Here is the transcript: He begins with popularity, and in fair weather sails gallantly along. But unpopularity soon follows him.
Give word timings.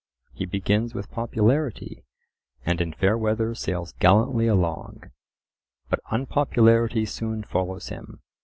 He 0.33 0.47
begins 0.47 0.95
with 0.95 1.11
popularity, 1.11 2.03
and 2.65 2.81
in 2.81 2.91
fair 2.91 3.15
weather 3.15 3.53
sails 3.53 3.93
gallantly 3.99 4.47
along. 4.47 5.11
But 5.91 5.99
unpopularity 6.09 7.05
soon 7.05 7.43
follows 7.43 7.89
him. 7.89 8.23